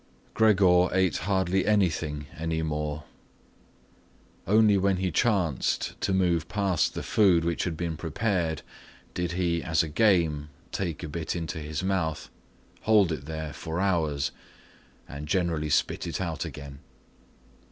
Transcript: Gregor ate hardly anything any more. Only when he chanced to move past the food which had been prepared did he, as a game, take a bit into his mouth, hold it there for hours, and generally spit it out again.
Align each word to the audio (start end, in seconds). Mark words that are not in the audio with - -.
Gregor 0.33 0.87
ate 0.93 1.17
hardly 1.29 1.63
anything 1.63 2.25
any 2.35 2.63
more. 2.63 3.03
Only 4.47 4.75
when 4.75 4.97
he 4.97 5.11
chanced 5.11 5.93
to 6.01 6.11
move 6.11 6.47
past 6.49 6.95
the 6.95 7.03
food 7.03 7.45
which 7.45 7.65
had 7.65 7.77
been 7.77 7.95
prepared 7.97 8.63
did 9.13 9.33
he, 9.33 9.61
as 9.61 9.83
a 9.83 9.87
game, 9.87 10.49
take 10.71 11.03
a 11.03 11.07
bit 11.07 11.35
into 11.35 11.59
his 11.59 11.83
mouth, 11.83 12.31
hold 12.81 13.11
it 13.11 13.27
there 13.27 13.53
for 13.53 13.79
hours, 13.79 14.31
and 15.07 15.27
generally 15.27 15.69
spit 15.69 16.07
it 16.07 16.19
out 16.19 16.45
again. 16.45 16.79